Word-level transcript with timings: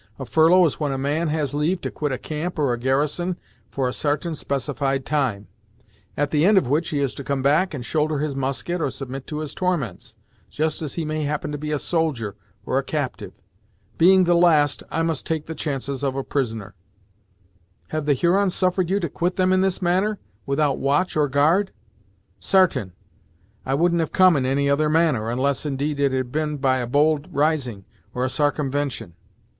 A 0.17 0.25
furlough 0.25 0.65
is 0.65 0.79
when 0.79 0.91
a 0.91 0.97
man 0.97 1.27
has 1.27 1.53
leave 1.53 1.79
to 1.81 1.91
quit 1.91 2.11
a 2.11 2.17
camp 2.17 2.57
or 2.57 2.73
a 2.73 2.79
garrison 2.79 3.37
for 3.69 3.87
a 3.87 3.93
sartain 3.93 4.33
specified 4.33 5.05
time; 5.05 5.47
at 6.17 6.31
the 6.31 6.43
end 6.43 6.57
of 6.57 6.65
which 6.67 6.89
he 6.89 6.97
is 6.97 7.13
to 7.13 7.23
come 7.23 7.43
back 7.43 7.75
and 7.75 7.85
shoulder 7.85 8.17
his 8.17 8.35
musket, 8.35 8.81
or 8.81 8.89
submit 8.89 9.27
to 9.27 9.41
his 9.41 9.53
torments, 9.53 10.15
just 10.49 10.81
as 10.81 10.95
he 10.95 11.05
may 11.05 11.25
happen 11.25 11.51
to 11.51 11.57
be 11.59 11.71
a 11.71 11.77
soldier, 11.77 12.35
or 12.65 12.79
a 12.79 12.83
captyve. 12.83 13.33
Being 13.99 14.23
the 14.23 14.33
last, 14.33 14.81
I 14.89 15.03
must 15.03 15.27
take 15.27 15.45
the 15.45 15.53
chances 15.53 16.03
of 16.03 16.15
a 16.15 16.23
prisoner." 16.23 16.73
"Have 17.89 18.07
the 18.07 18.15
Hurons 18.15 18.55
suffered 18.55 18.89
you 18.89 18.99
to 19.01 19.07
quit 19.07 19.35
them 19.35 19.53
in 19.53 19.61
this 19.61 19.83
manner, 19.83 20.17
without 20.47 20.79
watch 20.79 21.15
or 21.15 21.27
guard." 21.27 21.71
"Sartain 22.39 22.93
I 23.67 23.75
woul'n't 23.75 23.99
have 23.99 24.11
come 24.11 24.35
in 24.35 24.47
any 24.47 24.67
other 24.67 24.89
manner, 24.89 25.29
unless 25.29 25.63
indeed 25.63 25.99
it 25.99 26.11
had 26.11 26.31
been 26.31 26.57
by 26.57 26.77
a 26.79 26.87
bold 26.87 27.27
rising, 27.31 27.85
or 28.15 28.25
a 28.25 28.29
sarcumvention." 28.31 29.13